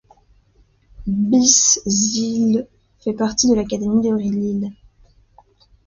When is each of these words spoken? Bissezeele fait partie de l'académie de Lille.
Bissezeele 1.05 2.67
fait 3.01 3.13
partie 3.13 3.47
de 3.47 3.53
l'académie 3.53 4.01
de 4.09 4.15
Lille. 4.15 4.73